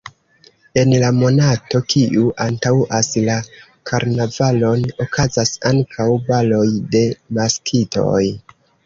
En 0.83 0.93
la 1.01 1.09
monato, 1.15 1.81
kiu 1.93 2.23
antaŭas 2.45 3.09
la 3.27 3.35
karnavalon, 3.91 4.87
okazas 5.05 5.53
ankaŭ 5.73 6.09
baloj 6.31 6.63
de 6.97 7.03
maskitoj. 7.41 8.25